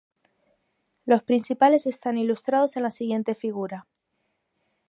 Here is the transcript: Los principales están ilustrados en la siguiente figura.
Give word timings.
Los 1.05 1.21
principales 1.21 1.85
están 1.85 2.17
ilustrados 2.17 2.75
en 2.75 2.81
la 2.81 2.89
siguiente 2.89 3.35
figura. 3.35 3.85